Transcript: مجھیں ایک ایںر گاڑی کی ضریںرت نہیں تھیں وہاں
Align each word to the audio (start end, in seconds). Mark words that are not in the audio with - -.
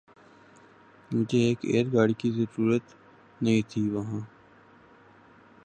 مجھیں 1.11 1.43
ایک 1.47 1.59
ایںر 1.69 1.85
گاڑی 1.93 2.13
کی 2.19 2.29
ضریںرت 2.35 2.85
نہیں 3.43 3.61
تھیں 3.69 3.87
وہاں 3.93 4.21